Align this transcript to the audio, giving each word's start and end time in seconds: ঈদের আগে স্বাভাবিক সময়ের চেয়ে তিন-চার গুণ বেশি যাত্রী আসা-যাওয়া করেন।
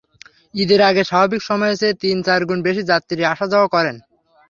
ঈদের 0.53 0.81
আগে 0.89 1.01
স্বাভাবিক 1.03 1.41
সময়ের 1.43 1.79
চেয়ে 1.79 1.99
তিন-চার 2.01 2.41
গুণ 2.45 2.59
বেশি 2.67 2.81
যাত্রী 2.91 3.21
আসা-যাওয়া 3.33 3.67
করেন। 3.67 3.95